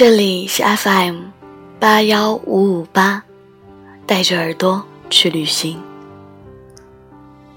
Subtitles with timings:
[0.00, 1.24] 这里是 FM
[1.78, 3.22] 八幺五五八，
[4.06, 5.78] 带着耳朵去旅行。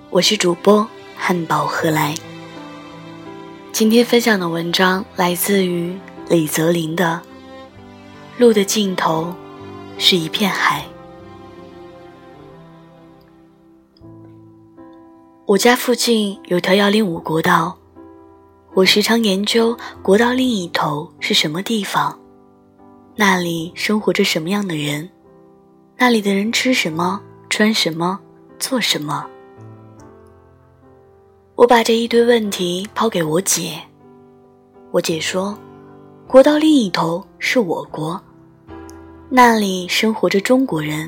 [0.09, 2.13] 我是主播汉堡何来。
[3.71, 5.97] 今天分享的文章来自于
[6.27, 7.21] 李泽林的
[8.41, 9.33] 《路的尽头
[9.97, 10.85] 是一片海》。
[15.45, 17.77] 我家附近有条幺零五国道，
[18.73, 22.19] 我时常研究国道另一头是什么地方，
[23.15, 25.07] 那里生活着什么样的人，
[25.97, 28.19] 那里的人吃什么、穿什么、
[28.57, 29.23] 做什么。
[31.53, 33.79] 我把这一堆问题抛给我姐，
[34.89, 35.55] 我姐说，
[36.25, 38.19] 国道另一头是我国，
[39.29, 41.07] 那里生活着中国人，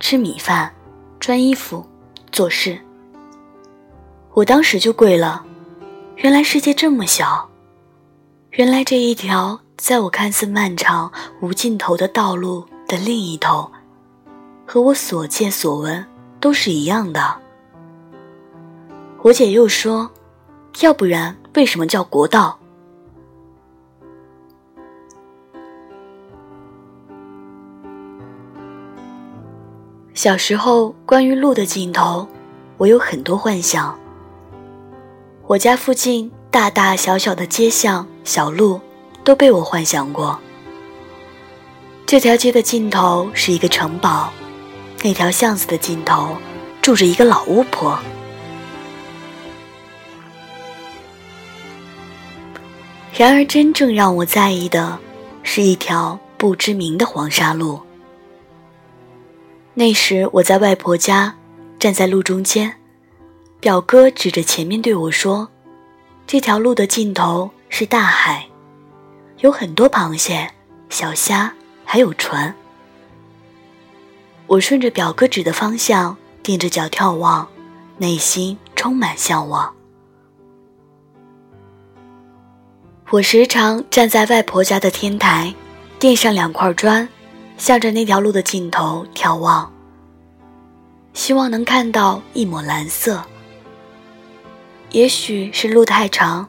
[0.00, 0.74] 吃米饭、
[1.20, 1.84] 穿衣服、
[2.32, 2.78] 做事。
[4.32, 5.44] 我当时就跪了，
[6.16, 7.46] 原来世界这么小，
[8.52, 13.70] 原来这一条在我看似漫长无尽头的道路的另一头，
[14.66, 16.04] 和我所见所闻
[16.40, 17.36] 都是一样的。
[19.22, 20.10] 我姐又说，
[20.80, 22.58] 要不然为什么叫国道？
[30.14, 32.26] 小时候关于路的尽头，
[32.78, 33.96] 我有很多幻想。
[35.46, 38.80] 我家附近大大小小的街巷小路，
[39.26, 40.38] 都被我幻想过。
[42.06, 44.32] 这条街的尽头是一个城堡，
[45.02, 46.36] 那条巷子的尽头
[46.80, 47.98] 住着一个老巫婆。
[53.12, 54.96] 然而，真正让我在意的，
[55.42, 57.80] 是一条不知名的黄沙路。
[59.74, 61.34] 那时我在外婆家，
[61.80, 62.76] 站在路中间。
[63.58, 65.48] 表哥指着前面对我说
[66.28, 68.46] ：“这条路的尽头是大海，
[69.38, 70.50] 有很多螃蟹、
[70.88, 71.52] 小虾，
[71.84, 72.54] 还有船。”
[74.46, 77.48] 我顺着表哥指的方向踮着脚眺望，
[77.98, 79.74] 内心充满向往。
[83.10, 85.54] 我时常站在外婆家的天台，
[85.98, 87.08] 垫上两块砖，
[87.56, 89.72] 向着那条路的尽头眺望，
[91.12, 93.22] 希望能看到一抹蓝色。
[94.90, 96.48] 也许是路太长，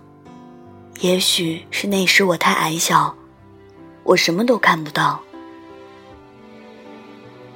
[0.99, 3.15] 也许是那时我太矮小，
[4.03, 5.21] 我什么都看不到。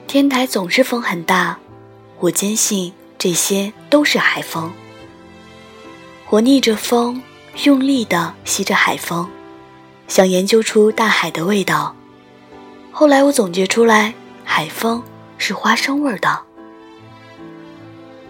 [0.07, 1.57] 天台总是风很大，
[2.19, 4.72] 我坚信这些都是海风。
[6.30, 7.22] 我逆着风，
[7.63, 9.30] 用力地吸着海风，
[10.07, 11.96] 想研究出大海的味道。
[12.91, 14.13] 后来我总结出来，
[14.44, 15.03] 海风
[15.38, 16.41] 是花生味的。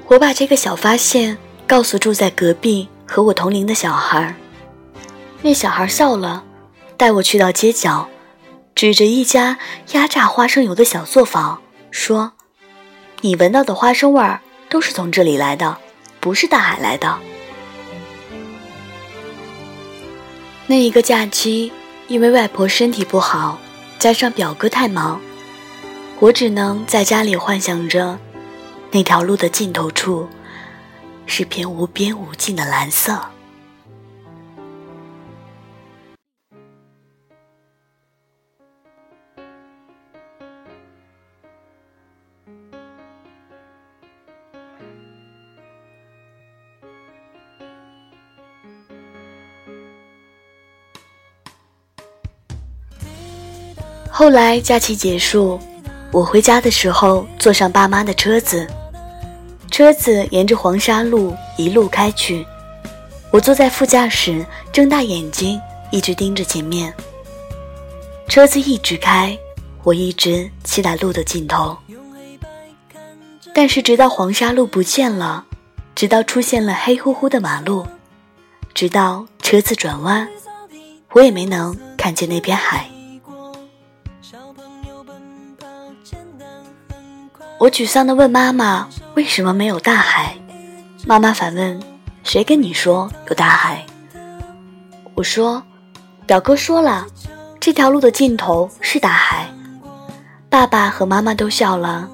[0.08, 1.38] 我把这个小发现。
[1.68, 4.36] 告诉住在隔壁和我同龄的小孩儿
[5.44, 6.44] 那小孩笑了，
[6.98, 8.08] 带我去到街角，
[8.76, 9.58] 指着一家
[9.94, 11.60] 压榨花生油的小作坊
[11.90, 12.34] 说
[13.22, 15.80] ：“你闻到的花生味儿都是从这里来的，
[16.20, 17.18] 不是大海来的。”
[20.68, 21.72] 那一个假期，
[22.08, 23.58] 因为外婆身体不好，
[23.98, 25.20] 加上表哥太忙，
[26.20, 28.20] 我只能在家里幻想着
[28.92, 30.30] 那条路的尽头处。
[31.26, 33.20] 是片无边无尽的蓝色。
[54.22, 55.60] 后来假期结束，
[56.12, 58.68] 我回家的时候坐上爸妈的车子。
[59.72, 62.46] 车子沿着黄沙路一路开去，
[63.32, 65.60] 我坐在副驾驶，睁大眼睛，
[65.90, 66.94] 一直盯着前面。
[68.28, 69.36] 车子一直开，
[69.82, 71.76] 我一直期待路的尽头。
[73.56, 75.44] 但是直到黄沙路不见了，
[75.96, 77.88] 直到出现了黑乎乎的马路，
[78.76, 80.28] 直到车子转弯，
[81.14, 82.88] 我也没能看见那片海。
[87.62, 90.36] 我沮丧地问妈妈：“为什么没有大海？”
[91.06, 91.80] 妈妈反问
[92.26, 93.86] ：“谁跟你说有大海？”
[95.14, 95.62] 我说
[96.26, 97.06] ：“表哥说了，
[97.60, 99.48] 这条路的尽头是大海。”
[100.50, 102.10] 爸爸和妈妈都笑了，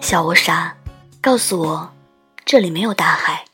[0.00, 0.72] 笑我傻，
[1.20, 1.90] 告诉我
[2.44, 3.44] 这里没有大海。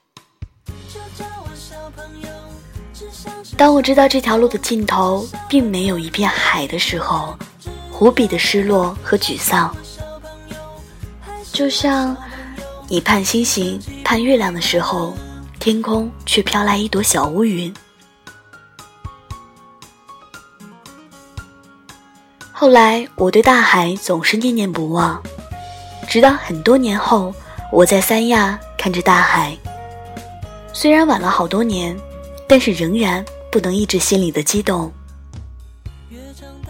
[3.56, 7.34] 当我知道这条路的尽头并没有一片海的时候，
[7.98, 9.74] 无比的失落和沮丧。
[11.58, 12.16] 就像
[12.87, 15.12] 你盼星星、盼月亮的时候，
[15.58, 17.75] 天空却飘来一朵小乌云。
[22.52, 25.20] 后来我对大海总是念念不忘，
[26.08, 27.34] 直到很多年后，
[27.72, 29.58] 我在三亚看着大海。
[30.72, 31.99] 虽然晚了好多年，
[32.46, 34.93] 但是仍然不能抑制心里的激动。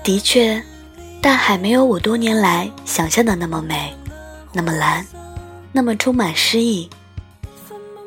[0.02, 0.62] 的确，
[1.20, 3.94] 大海没有我多年来想象的那么美，
[4.52, 5.06] 那么蓝，
[5.72, 6.88] 那么充满诗意，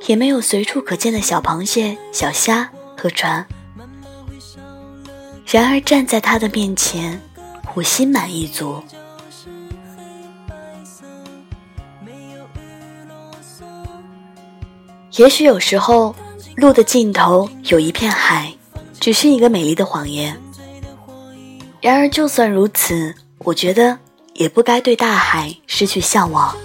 [0.07, 3.45] 也没有随处可见的小螃蟹、小虾和船。
[5.45, 7.21] 然而站在他的面前。
[7.73, 8.83] 我心满意足。
[15.15, 16.13] 也许有时候，
[16.57, 18.53] 路的尽头有一片海，
[18.99, 20.37] 只是一个美丽的谎言。
[21.79, 23.97] 然而，就算如此，我觉得
[24.41, 26.57] 也不该对大海失去向往，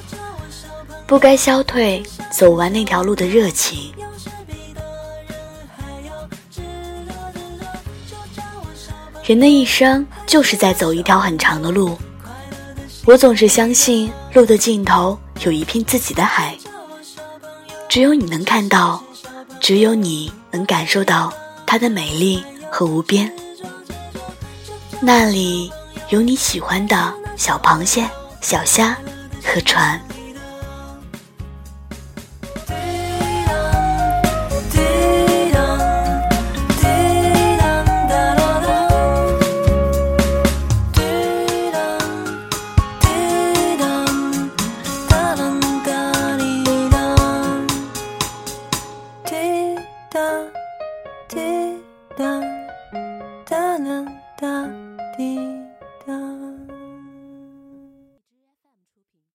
[1.06, 2.02] 不该消退
[2.32, 3.92] 走完那条路的热情。
[9.22, 11.98] 人的一生就是在走一条很长的路，
[13.04, 16.56] 我总是相信路的尽头有一片自己的海，
[17.90, 19.04] 只有你能看到，
[19.60, 21.30] 只有你能感受到
[21.66, 23.30] 它的美丽和无边。
[25.02, 25.70] 那里
[26.08, 28.08] 有你喜欢的小螃蟹、
[28.40, 28.96] 小虾
[29.44, 30.00] 和船。